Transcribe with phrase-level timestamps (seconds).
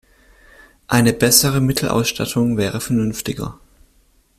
[0.87, 3.59] Eine bessere Mittelausstattung wäre vernünftiger.